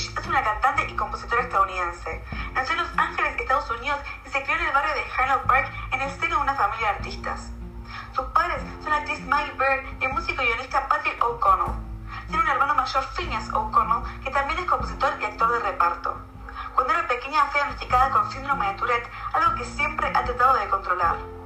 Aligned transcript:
Es 0.00 0.26
una 0.26 0.42
cantante 0.42 0.86
y 0.88 0.96
compositora 0.96 1.42
estadounidense. 1.42 2.24
Nació 2.54 2.72
en 2.72 2.80
Los 2.80 2.98
Ángeles, 2.98 3.36
Estados 3.38 3.70
Unidos 3.70 4.00
y 4.24 4.30
se 4.30 4.42
crió 4.42 4.56
en 4.56 4.64
el 4.64 4.72
barrio 4.72 4.94
de 4.94 5.02
Highland 5.02 5.46
Park 5.46 5.70
en 5.92 6.00
el 6.00 6.10
seno 6.18 6.36
de 6.36 6.42
una 6.42 6.54
familia 6.54 6.86
de 6.86 6.94
artistas. 6.94 7.50
Sus 8.14 8.24
padres 8.28 8.62
son 8.80 8.90
la 8.90 8.96
actriz 8.96 9.20
Maggie 9.26 9.52
Bird 9.52 10.00
y 10.00 10.04
el 10.06 10.12
músico 10.14 10.42
y 10.42 10.46
guionista 10.46 10.88
Patrick 10.88 11.22
O'Connell. 11.22 11.74
Tiene 12.28 12.42
un 12.42 12.48
hermano 12.48 12.74
mayor, 12.76 13.04
Phineas 13.14 13.50
O'Connell, 13.52 14.22
que 14.24 14.30
también 14.30 14.58
es 14.60 14.64
compositor 14.64 15.12
y 15.20 15.24
actor 15.26 15.52
de 15.52 15.58
reparto. 15.70 16.16
Cuando 16.74 16.94
era 16.94 17.06
pequeña 17.06 17.44
fue 17.46 17.60
diagnosticada 17.60 18.10
con 18.10 18.32
síndrome 18.32 18.68
de 18.68 18.74
Tourette, 18.78 19.10
algo 19.34 19.54
que 19.54 19.64
siempre 19.66 20.08
ha 20.14 20.24
tratado 20.24 20.54
de 20.54 20.68
controlar. 20.70 21.39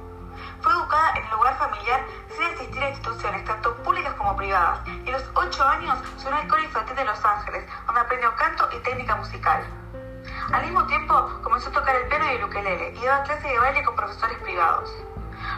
Fue 0.61 0.71
educada 0.71 1.11
en 1.15 1.23
el 1.25 1.31
lugar 1.31 1.57
familiar 1.57 2.05
sin 2.35 2.43
asistir 2.43 2.83
a 2.83 2.89
instituciones, 2.89 3.45
tanto 3.45 3.75
públicas 3.77 4.13
como 4.15 4.35
privadas, 4.35 4.79
y 4.87 5.09
a 5.09 5.11
los 5.13 5.29
8 5.33 5.67
años 5.67 5.97
se 6.17 6.27
unió 6.27 6.39
al 6.39 6.47
coro 6.47 6.63
infantil 6.63 6.95
de 6.95 7.05
Los 7.05 7.23
Ángeles, 7.23 7.65
donde 7.85 8.01
aprendió 8.01 8.35
canto 8.35 8.69
y 8.71 8.79
técnica 8.79 9.15
musical. 9.15 9.63
Al 10.51 10.61
mismo 10.63 10.85
tiempo, 10.87 11.39
comenzó 11.43 11.69
a 11.69 11.73
tocar 11.73 11.95
el 11.95 12.07
piano 12.07 12.25
y 12.31 12.35
el 12.35 12.43
ukelele, 12.43 12.93
y 12.95 13.05
daba 13.05 13.23
clases 13.23 13.43
de 13.43 13.59
baile 13.59 13.83
con 13.83 13.95
profesores 13.95 14.37
privados. 14.39 14.91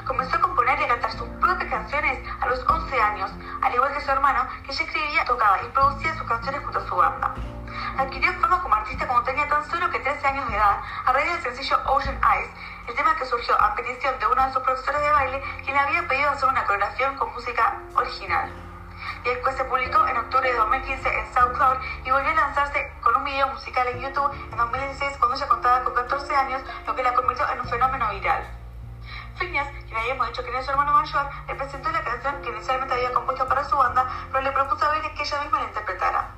Comenzó 0.06 0.38
a 0.38 0.42
componer 0.42 0.80
y 0.80 0.84
a 0.84 0.88
cantar 0.88 1.12
sus 1.12 1.28
propias 1.40 1.70
canciones 1.70 2.20
a 2.42 2.48
los 2.48 2.66
11 2.68 3.02
años, 3.02 3.32
al 3.62 3.74
igual 3.74 3.94
que 3.94 4.02
su 4.02 4.12
hermano, 4.12 4.48
que 4.66 4.72
ya 4.72 4.84
escribía, 4.84 5.26
tocaba 5.26 5.62
y 5.64 5.68
producía 5.70 6.18
sus 6.18 6.28
canciones 6.28 6.64
junto 6.64 6.80
a 6.80 6.88
su 6.88 6.96
banda. 6.96 7.34
Adquirió 7.98 8.34
fama 8.40 8.62
como 8.62 8.76
artista 8.76 9.08
cuando 9.08 9.24
tenía 9.24 9.48
tan 9.48 9.70
solo 9.70 9.90
que 9.90 10.00
13 10.00 10.28
años 10.28 10.48
de 10.50 10.56
edad, 10.56 10.80
a 11.06 11.12
raíz 11.12 11.32
del 11.32 11.42
sencillo 11.42 11.80
Ocean 11.86 12.20
Eyes, 12.24 12.50
el 12.88 12.96
tema 12.96 13.16
que 13.16 13.26
surgió 13.26 13.60
a 13.62 13.76
petición 13.76 14.18
de 14.20 14.28
uno 14.28 14.46
de 14.46 14.54
sus 14.54 14.62
profesores 14.64 15.02
de 15.02 15.12
baile, 15.12 15.44
quien 15.64 15.76
le 15.76 15.80
había 15.80 16.08
pedido 16.08 16.30
hacer 16.30 16.50
una 16.50 16.64
coreografía 16.66 17.16
con 17.16 17.34
música 17.34 17.82
original. 17.96 18.52
Y 19.24 19.30
después 19.30 19.56
se 19.56 19.66
publicó 19.66 20.08
en 20.08 20.18
octubre 20.18 20.52
de 20.52 20.58
2015 20.58 21.20
en 21.20 21.34
SoundCloud 21.34 21.78
y 22.06 22.12
volvió 22.12 22.32
a 22.32 22.36
lanzarse 22.36 22.92
con 23.02 23.16
un 23.16 23.24
video 23.24 23.48
musical 23.48 23.88
en 23.88 24.00
YouTube 24.00 24.32
en 24.52 24.58
2016 24.58 25.18
cuando 25.18 25.36
ella 25.36 25.48
contaba 25.48 25.84
con 25.84 25.94
14 25.94 26.36
años, 26.36 26.62
lo 26.86 26.96
que 26.96 27.04
la 27.04 27.14
convirtió 27.14 27.50
en 27.52 27.60
un 27.60 27.68
fenómeno 27.68 28.10
viral. 28.12 28.48
Phineas, 29.38 29.68
quien 29.86 29.98
habíamos 29.98 30.28
dicho 30.28 30.44
que 30.44 30.50
era 30.50 30.64
su 30.64 30.72
hermano 30.72 30.94
mayor, 30.94 31.30
le 31.48 31.56
presentó 31.56 31.92
la 31.92 32.04
canción 32.04 32.42
que 32.42 32.50
inicialmente 32.50 32.96
había 32.96 33.14
compuesto 33.14 33.48
para 33.48 33.64
su 33.66 33.76
banda, 33.76 34.08
pero 34.32 34.44
le 34.44 34.52
propuso 34.52 34.86
a 34.86 34.90
Bailey 34.90 35.14
que 35.14 35.24
ella 35.24 35.42
misma 35.42 35.60
la 35.60 35.68
interpretara. 35.68 36.37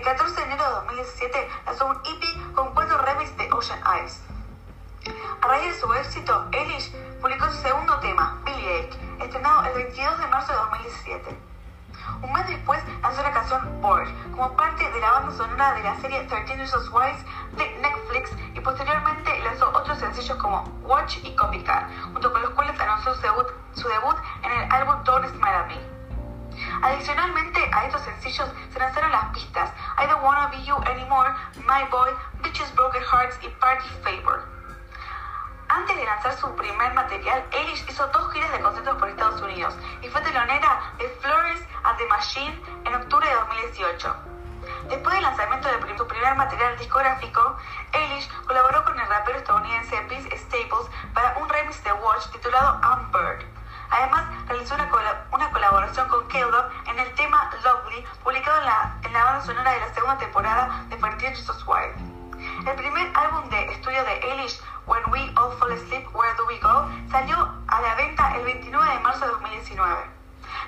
El 0.00 0.06
14 0.06 0.34
de 0.34 0.42
enero 0.44 0.64
de 0.64 0.70
2017 0.70 1.48
lanzó 1.66 1.86
un 1.88 1.96
EP 1.96 2.54
con 2.54 2.72
cuatro 2.72 2.96
remix 2.96 3.36
de 3.36 3.52
Ocean 3.52 3.78
Eyes. 3.86 4.22
A 5.42 5.46
raíz 5.46 5.74
de 5.74 5.78
su 5.78 5.92
éxito, 5.92 6.48
Eilish 6.52 6.90
publicó 7.20 7.44
su 7.50 7.60
segundo 7.60 7.98
tema, 7.98 8.40
Billy 8.42 8.66
Ache, 8.66 8.98
estrenado 9.22 9.62
el 9.66 9.74
22 9.74 10.18
de 10.20 10.26
marzo 10.28 10.52
de 10.52 10.58
2017. 10.58 11.38
Un 12.22 12.32
mes 12.32 12.48
después 12.48 12.82
lanzó 13.02 13.22
la 13.22 13.30
canción 13.30 13.82
Bored, 13.82 14.08
como 14.30 14.56
parte 14.56 14.90
de 14.90 15.00
la 15.00 15.10
banda 15.10 15.36
sonora 15.36 15.74
de 15.74 15.82
la 15.82 15.94
serie 16.00 16.24
13 16.24 16.56
Reasons 16.56 16.88
Why 16.88 17.12
de 17.58 17.70
Netflix 17.82 18.30
y 18.54 18.60
posteriormente 18.60 19.38
lanzó 19.40 19.68
otros 19.68 19.98
sencillos 19.98 20.38
como 20.38 20.62
Watch 20.80 21.18
y 21.22 21.36
Copycat, 21.36 21.90
junto 22.14 22.32
con 22.32 22.40
los 22.40 22.52
cuales 22.52 22.80
anunció 22.80 23.14
su 23.14 23.20
debut, 23.20 23.48
su 23.74 23.86
debut 23.86 24.16
en 24.44 24.50
el 24.50 24.72
álbum 24.72 25.04
Don't 25.04 25.28
Smile 25.28 25.56
at 25.56 25.66
Me. 25.66 25.89
Adicionalmente 26.82 27.70
a 27.72 27.84
estos 27.84 28.02
sencillos 28.02 28.48
se 28.72 28.78
lanzaron 28.78 29.12
las 29.12 29.24
pistas 29.32 29.70
I 29.98 30.06
Don't 30.06 30.22
Wanna 30.22 30.48
Be 30.48 30.62
You 30.64 30.76
Anymore, 30.76 31.32
My 31.56 31.84
Boy, 31.90 32.10
Bitches 32.42 32.74
Broken 32.74 33.02
Hearts 33.02 33.38
y 33.42 33.48
Party 33.48 33.88
Favor. 34.02 34.44
Antes 35.68 35.96
de 35.96 36.04
lanzar 36.04 36.36
su 36.36 36.54
primer 36.56 36.92
material, 36.94 37.44
Eilish 37.52 37.88
hizo 37.88 38.06
dos 38.08 38.32
giras 38.32 38.50
de 38.50 38.60
conciertos 38.60 38.96
por 38.96 39.08
Estados 39.08 39.40
Unidos 39.40 39.74
y 40.02 40.08
fue 40.08 40.20
telonera 40.22 40.92
de 40.98 41.08
Florence 41.20 41.64
and 41.84 41.96
the 41.96 42.06
Machine 42.06 42.62
en 42.84 42.94
octubre 42.94 43.28
de 43.28 43.34
2018. 43.34 44.16
Después 44.88 45.14
del 45.14 45.22
lanzamiento 45.22 45.68
de 45.68 45.96
su 45.96 46.06
primer 46.06 46.34
material 46.34 46.76
discográfico, 46.76 47.56
Eilish 47.92 48.28
colaboró 48.46 48.84
con 48.84 48.98
el 48.98 49.06
rapero 49.06 49.38
estadounidense 49.38 50.00
Vince 50.08 50.36
Staples 50.38 50.90
para 51.14 51.38
un 51.38 51.48
remix 51.48 51.82
de 51.84 51.92
Watch 51.92 52.26
titulado 52.32 52.80
I'm 52.82 53.12
Bird. 53.12 53.44
Además, 53.90 54.24
realizó 54.48 54.74
una 54.74 54.88
colaboración 55.70 56.08
con 56.08 56.26
Caleb 56.26 56.64
en 56.88 56.98
el 56.98 57.14
tema 57.14 57.48
Lovely, 57.62 58.04
publicado 58.24 58.58
en 58.58 58.66
la, 58.66 58.96
en 59.04 59.12
la 59.12 59.24
banda 59.24 59.46
sonora 59.46 59.70
de 59.70 59.78
la 59.78 59.94
segunda 59.94 60.18
temporada 60.18 60.84
de 60.88 60.96
Fertility 60.96 61.40
Wild. 61.64 62.66
El 62.66 62.74
primer 62.74 63.16
álbum 63.16 63.48
de 63.50 63.70
estudio 63.70 64.02
de 64.02 64.14
Eilish, 64.18 64.60
When 64.86 65.02
We 65.12 65.32
All 65.36 65.56
Fall 65.58 65.70
Asleep, 65.70 66.12
Where 66.12 66.34
Do 66.34 66.46
We 66.46 66.58
Go, 66.58 66.90
salió 67.12 67.36
a 67.68 67.80
la 67.82 67.94
venta 67.94 68.34
el 68.34 68.44
29 68.46 68.94
de 68.94 68.98
marzo 68.98 69.24
de 69.26 69.30
2019. 69.30 70.10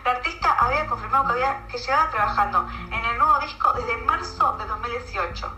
La 0.04 0.10
artista 0.12 0.56
había 0.60 0.86
confirmado 0.86 1.26
que, 1.26 1.32
había, 1.32 1.66
que 1.66 1.78
llevaba 1.78 2.10
trabajando 2.10 2.69
en 2.70 3.04
el 3.04 3.19
nuevo 3.19 3.38
disco 3.40 3.72
desde 3.72 3.96
marzo 4.04 4.56
de 4.56 4.66
2018. 4.66 5.52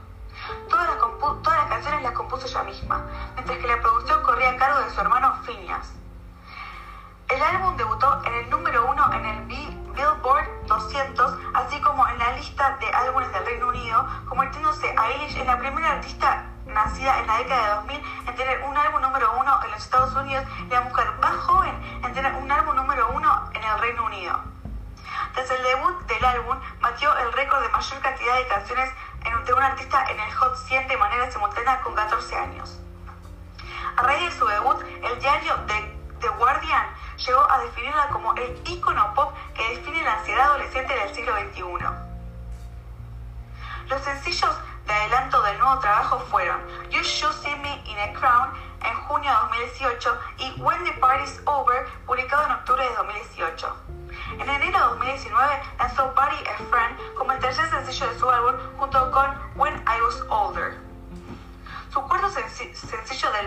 Todas 0.70 0.88
las, 0.88 0.98
todas 1.42 1.58
las 1.58 1.68
canciones 1.68 2.02
las 2.02 2.12
compuso 2.12 2.46
ella 2.46 2.62
misma, 2.62 3.04
mientras 3.34 3.58
que 3.58 3.66
la 3.66 3.78
producción 3.82 4.22
corría 4.22 4.52
a 4.52 4.56
cargo 4.56 4.80
de 4.80 4.90
su 4.90 5.00
hermano 5.02 5.34
Phineas. 5.44 5.92
El 7.34 7.42
álbum 7.42 7.76
debutó 7.76 8.22
en 8.26 8.32
el 8.32 8.48
número 8.48 8.86
uno 8.86 9.12
en 9.12 9.24
el 9.24 9.40
Billboard 9.46 10.66
200, 10.68 11.34
así 11.54 11.80
como 11.80 12.06
en 12.06 12.16
la 12.16 12.30
lista 12.30 12.76
de 12.78 12.86
álbumes 12.86 13.32
del 13.32 13.44
Reino 13.44 13.68
Unido, 13.70 14.06
convirtiéndose 14.28 14.94
a 14.96 15.10
Eilish 15.10 15.36
en 15.38 15.48
la 15.48 15.58
primera 15.58 15.90
artista 15.90 16.44
nacida 16.64 17.18
en 17.18 17.26
la 17.26 17.38
década 17.38 17.62
de 17.62 17.74
2000 17.74 18.02
en 18.28 18.34
tener 18.36 18.62
un 18.62 18.78
álbum 18.78 19.02
número 19.02 19.32
uno 19.36 19.64
en 19.64 19.70
los 19.72 19.82
Estados 19.82 20.14
Unidos 20.14 20.44
y 20.60 20.68
la 20.68 20.82
mujer 20.82 21.10
más 21.20 21.34
joven 21.38 21.74
en 22.04 22.14
tener 22.14 22.32
un 22.36 22.52
álbum 22.52 22.76
número 22.76 23.10
uno 23.10 23.50
en 23.52 23.64
el 23.64 23.78
Reino 23.80 24.04
Unido. 24.04 24.40
Desde 25.34 25.56
el 25.56 25.62
debut 25.64 26.06
del 26.06 26.24
álbum, 26.24 26.56
batió 26.80 27.18
el 27.18 27.32
récord 27.32 27.62
de 27.62 27.68
mayor 27.70 28.00
cantidad 28.00 28.36
de 28.36 28.46
canciones 28.46 28.90
de 29.44 29.52
un 29.52 29.62
artista 29.62 30.04
en 30.08 30.20
el 30.20 30.32
Hot 30.34 30.56
100 30.68 30.86
de 30.86 30.96
manera 30.96 31.28
simultánea 31.32 31.80
con 31.80 31.96
14 31.96 32.36
años. 32.36 32.80
A 33.96 34.02
raíz 34.02 34.22
de 34.22 34.38
su 34.38 34.46
debut, 34.46 34.80
el 35.02 35.18
diario 35.18 35.56
The 35.66 36.28
Guardian 36.38 36.86
llegó 37.16 37.50
a 37.50 37.58
definirla 37.58 38.08
como 38.08 38.34
el 38.34 38.60
ícono 38.66 39.14
pop 39.14 39.34
que 39.54 39.76
define 39.76 40.02
la 40.02 40.14
ansiedad 40.18 40.46
adolescente 40.46 40.94
del 40.94 41.14
siglo 41.14 41.34
XXI. 41.36 41.62
Los 43.88 44.02
sencillos 44.02 44.56
de 44.86 44.92
adelanto 44.92 45.42
del 45.42 45.58
nuevo 45.58 45.78
trabajo 45.78 46.18
fueron 46.30 46.60
You 46.90 47.02
Should 47.02 47.34
See 47.42 47.56
Me 47.56 47.82
in 47.86 47.98
a 47.98 48.12
Crown 48.12 48.50
en 48.82 48.94
junio 49.04 49.30
de 49.30 49.58
2018 49.58 50.18
y 50.38 50.60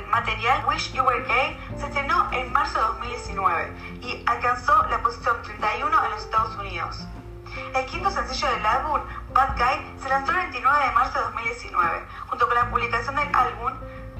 material, 0.10 0.66
Wish 0.68 0.94
You 0.94 1.04
Were 1.04 1.24
Gay, 1.24 1.60
se 1.78 1.86
estrenó 1.86 2.32
en 2.32 2.52
marzo 2.52 2.80
de 2.80 2.86
2019 2.86 3.74
y 4.02 4.24
alcanzó 4.26 4.84
la 4.90 5.02
posición 5.02 5.42
31 5.44 6.06
en 6.06 6.12
los 6.12 6.22
Estados 6.22 6.56
Unidos. 6.58 7.08
El 7.74 7.86
quinto 7.86 8.10
sencillo 8.12 8.50
del 8.52 8.66
álbum, 8.66 9.02
Bad 9.34 9.58
Guy, 9.58 10.00
se 10.02 10.10
lanzó 10.10 10.32
el 10.32 10.38
29 10.38 10.86
de 10.86 10.92
marzo 10.92 11.18
de 11.18 11.26
2019. 11.26 12.06
Junto 12.28 12.48
con 12.48 12.56
la 12.56 12.70
publicación 12.70 13.16
del 13.16 13.36
álbum, 13.36 13.74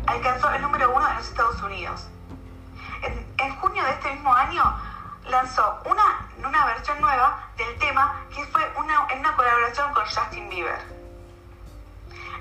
alcanzó 0.08 0.50
el 0.52 0.62
número 0.62 0.92
uno 0.94 1.08
en 1.08 1.16
los 1.16 1.28
Estados 1.28 1.62
Unidos. 1.62 2.08
En, 3.38 3.56
junio 3.58 3.84
de 3.84 3.92
este 3.92 4.12
mismo 4.12 4.34
año, 4.34 4.64
lanzó 5.30 5.82
una, 5.86 6.28
una 6.44 6.66
versión 6.66 7.00
nueva 7.00 7.48
del 7.58 7.78
tema 7.78 8.22
que 8.34 8.46
fue 8.48 8.62
una, 8.78 9.08
en 9.10 9.20
una 9.20 9.36
colaboración 9.36 9.94
con 9.94 10.04
Justin 10.06 10.50
Bieber. 10.50 10.98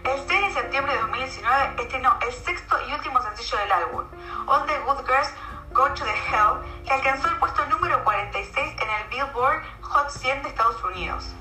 El 0.04 0.18
6 0.26 0.28
de 0.28 0.45
septiembre 0.76 0.92
de 0.92 1.00
2019 1.00 1.82
estrenó 1.82 2.18
el 2.20 2.32
sexto 2.34 2.76
y 2.86 2.92
último 2.92 3.22
sencillo 3.22 3.56
del 3.60 3.72
álbum, 3.72 4.04
All 4.46 4.66
the 4.66 4.78
Good 4.80 5.06
Girls 5.06 5.32
Go 5.72 5.88
to 5.88 6.04
the 6.04 6.10
Hell, 6.10 6.84
que 6.84 6.92
alcanzó 6.92 7.28
el 7.28 7.38
puesto 7.38 7.64
número 7.66 8.04
46 8.04 8.74
en 8.82 8.90
el 8.90 9.08
Billboard 9.08 9.62
Hot 9.80 10.10
100 10.10 10.42
de 10.42 10.48
Estados 10.50 10.84
Unidos. 10.84 11.34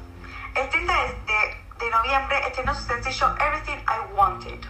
El 0.53 0.69
30 0.69 0.93
de, 0.93 1.57
de 1.79 1.89
noviembre 1.89 2.47
estrenó 2.47 2.73
su 2.75 2.83
sencillo 2.83 3.35
Everything 3.37 3.79
I 3.79 4.13
Wanted. 4.13 4.65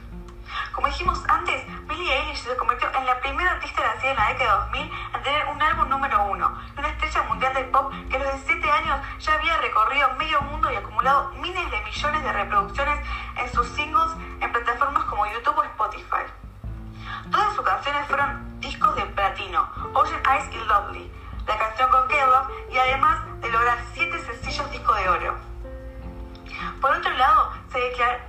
Como 0.73 0.87
dijimos 0.87 1.21
antes, 1.27 1.63
Billie 1.85 2.11
Eilish 2.11 2.37
se 2.37 2.57
convirtió 2.57 2.91
en 2.91 3.05
la 3.05 3.19
primera 3.19 3.51
artista 3.51 3.83
nacida 3.83 4.11
en 4.11 4.17
la 4.17 4.27
década 4.29 4.65
de 4.71 4.79
2000 4.79 4.91
en 5.13 5.23
tener 5.23 5.45
un 5.47 5.61
álbum 5.61 5.89
número 5.89 6.23
uno, 6.25 6.59
y 6.75 6.79
una 6.79 6.89
estrella 6.89 7.21
mundial 7.23 7.53
del 7.53 7.65
pop 7.65 7.93
que 8.09 8.15
a 8.15 8.19
los 8.19 8.33
17 8.33 8.71
años 8.71 8.74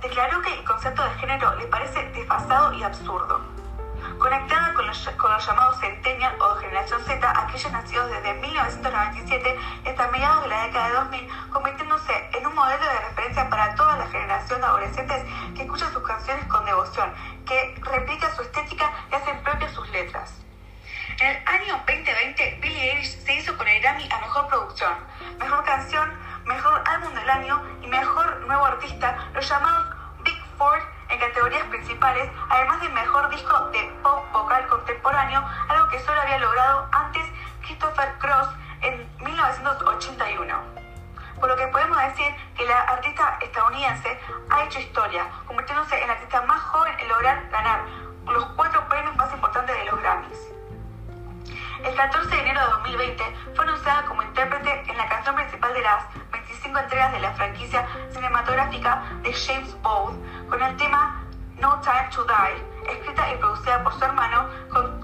declaró 0.07 0.41
que 0.41 0.53
el 0.53 0.63
concepto 0.63 1.03
de 1.03 1.09
género 1.15 1.53
le 1.55 1.65
parece 1.65 2.01
desfasado 2.11 2.73
y 2.73 2.83
absurdo. 2.83 3.41
Conectada 4.17 4.73
con 4.73 4.87
los, 4.87 4.97
con 5.17 5.31
los 5.31 5.45
llamados 5.45 5.79
Centennial 5.79 6.33
o 6.39 6.55
Generación 6.55 7.01
Z, 7.03 7.29
aquellos 7.29 7.71
nacidos 7.71 8.09
desde 8.09 8.33
1997 8.35 9.59
hasta 9.85 10.07
mediados 10.07 10.43
de 10.43 10.49
la 10.49 10.63
década 10.63 10.87
de 10.87 10.93
2000, 10.93 11.29
convirtiéndose 11.51 12.29
en 12.33 12.47
un 12.47 12.55
modelo 12.55 12.85
de 12.85 12.99
referencia 12.99 13.49
para 13.49 13.65
las 13.67 13.75
generaciones 13.75 14.11
generación 14.11 14.61
de 14.61 14.67
adolescentes 14.67 15.23
que 15.55 15.63
escuchan 15.63 15.91
sus 15.91 16.03
canciones 16.03 16.45
con 16.45 16.65
devoción, 16.65 17.13
que 17.45 17.75
replica 17.81 18.33
su 18.33 18.41
estética 18.41 18.91
y 19.11 19.15
hacen 19.15 19.43
propias 19.43 19.73
sus 19.73 19.89
letras. 19.89 20.33
En 21.19 21.27
el 21.27 21.47
año 21.47 21.83
2020, 21.85 22.59
Billie 22.61 22.91
Eilish 22.91 23.23
se 23.23 23.33
hizo 23.33 23.57
con 23.57 23.67
el 23.67 23.81
Grammy 23.81 24.07
a 24.09 24.19
Mejor 24.21 24.47
Producción, 24.47 24.93
Mejor 25.39 25.63
Canción, 25.65 26.11
Mejor 26.45 26.81
Álbum 26.85 27.13
del 27.13 27.29
Año 27.29 27.61
principales, 31.77 32.29
además 32.49 32.81
de 32.81 32.89
Mejor 32.89 33.29
Disco 33.29 33.69
de 33.69 33.83
Pop 34.01 34.25
Vocal 34.33 34.67
Contemporáneo, 34.67 35.43
algo 35.69 35.87
que 35.89 35.99
solo 35.99 36.19
había 36.21 36.39
logrado 36.39 36.87
antes 36.91 37.23
Christopher 37.61 38.17
Cross 38.19 38.49
en 38.81 39.07
1981 39.19 40.77
por 41.39 41.49
lo 41.49 41.55
que 41.55 41.67
podemos 41.67 41.95
decir 41.99 42.33
que 42.55 42.65
la 42.65 42.79
artista 42.79 43.37
estadounidense 43.41 44.19
ha 44.49 44.63
hecho 44.63 44.79
historia, 44.79 45.27
convirtiéndose 45.45 46.01
en 46.01 46.07
la 46.07 46.13
artista 46.13 46.41
más 46.41 46.59
joven 46.61 46.95
en 46.99 47.07
lograr 47.09 47.47
ganar 47.51 47.81
los 48.25 48.43
cuatro 48.55 48.83
premios 48.89 49.15
más 49.15 49.31
importantes 49.31 49.77
de 49.77 49.85
los 49.85 50.01
Grammys. 50.01 50.39
El 51.83 51.93
14 51.93 52.27
de 52.27 52.41
enero 52.41 52.59
de 52.59 52.71
2020 52.71 53.23
fue 53.55 53.65
anunciada 53.65 54.05
como 54.05 54.23
intérprete 54.23 54.83
en 54.89 54.97
la 54.97 55.07
canción 55.07 55.35
principal 55.35 55.75
de 55.75 55.81
las 55.81 56.05
25 56.31 56.79
entregas 56.79 57.11
de 57.11 57.19
la 57.19 57.31
franquicia 57.33 57.87
cinematográfica 58.09 59.03
de 59.21 59.31
James 59.31 59.79
Bond 59.83 60.49
con 60.49 60.63
el 60.63 60.75
tema 60.75 61.26
No 61.59 61.81
Time 61.81 62.09
to 62.13 62.23
Die, 62.23 62.91
escrita 62.91 63.33
y 63.33 63.37
producida 63.37 63.83
por 63.83 63.91
su 63.93 64.05
hermano, 64.05 64.47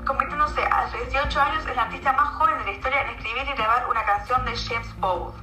convirtiéndose 0.06 0.64
a 0.64 0.88
sus 0.90 1.00
18 1.10 1.42
años 1.42 1.66
en 1.66 1.76
la 1.76 1.82
artista 1.84 2.14
más 2.14 2.30
joven 2.36 2.60
de 2.60 2.66
la 2.66 2.72
historia 2.72 3.02
en 3.02 3.10
escribir 3.10 3.44
y 3.48 3.54
grabar 3.54 3.88
una 3.90 4.04
canción 4.06 4.46
de 4.46 4.56
James 4.56 4.96
Bond. 5.00 5.34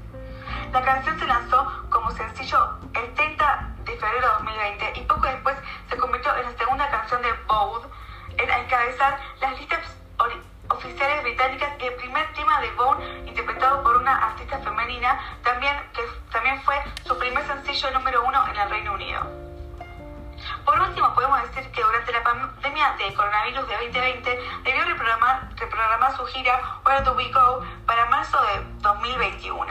La 0.72 0.82
canción 0.82 1.18
se 1.18 1.26
lanzó 1.26 1.66
como 1.90 2.12
sencillo 2.12 2.78
el 2.94 3.12
30 3.14 3.70
de 3.84 3.96
febrero 3.96 4.26
de 4.28 4.32
2020 4.34 4.92
y 5.00 5.02
poco 5.02 5.26
después 5.26 5.56
se 5.88 5.96
convirtió 5.96 6.36
en 6.36 6.44
la 6.44 6.56
segunda 6.56 6.88
canción 6.90 7.22
de 7.22 7.32
Bode 7.48 7.88
en 8.38 8.48
encabezar 8.48 9.18
las 9.40 9.58
listas 9.58 9.80
oficiales 10.68 11.22
británicas 11.24 11.70
y 11.80 11.86
el 11.86 11.94
primer 11.94 12.32
tema 12.34 12.60
de 12.60 12.69
reprogramar, 25.80 26.16
su 26.16 26.26
gira 26.26 26.60
Where 26.84 27.02
Do 27.04 27.14
We 27.14 27.30
Go 27.30 27.62
para 27.86 28.06
marzo 28.06 28.38
de 28.42 28.64
2021. 28.82 29.66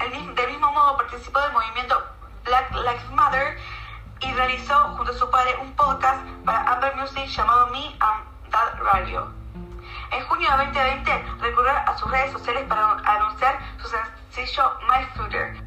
El, 0.00 0.34
del 0.34 0.48
mismo 0.48 0.72
modo 0.72 0.96
participó 0.96 1.40
del 1.40 1.52
movimiento 1.52 2.02
Black 2.44 2.72
Lives 2.72 3.10
Matter 3.10 3.58
y 4.20 4.32
realizó 4.32 4.74
junto 4.96 5.12
a 5.12 5.14
su 5.14 5.30
padre 5.30 5.56
un 5.60 5.72
podcast 5.74 6.24
para 6.44 6.72
Apple 6.72 6.92
Music 6.96 7.26
llamado 7.26 7.66
Me 7.68 7.94
and 8.00 8.50
Dad 8.50 8.82
Radio. 8.82 9.30
En 10.10 10.24
junio 10.26 10.50
de 10.50 10.64
2020 10.64 11.24
recurrió 11.40 11.72
a 11.72 11.98
sus 11.98 12.10
redes 12.10 12.32
sociales 12.32 12.64
para 12.66 12.92
anunciar 12.92 13.58
su 13.82 13.88
sencillo 13.88 14.78
My 14.88 15.04
Future, 15.14 15.60